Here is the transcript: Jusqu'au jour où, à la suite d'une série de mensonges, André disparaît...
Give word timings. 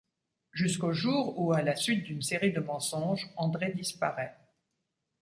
Jusqu'au 0.51 0.93
jour 0.93 1.37
où, 1.37 1.53
à 1.53 1.61
la 1.61 1.75
suite 1.75 2.05
d'une 2.05 2.23
série 2.23 2.51
de 2.51 2.59
mensonges, 2.59 3.31
André 3.37 3.71
disparaît... 3.71 4.35